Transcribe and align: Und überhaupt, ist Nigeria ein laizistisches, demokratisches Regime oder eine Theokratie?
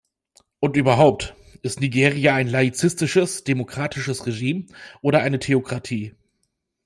Und 0.59 0.77
überhaupt, 0.77 1.35
ist 1.61 1.79
Nigeria 1.79 2.33
ein 2.33 2.47
laizistisches, 2.47 3.43
demokratisches 3.43 4.25
Regime 4.25 4.65
oder 5.03 5.21
eine 5.21 5.37
Theokratie? 5.37 6.15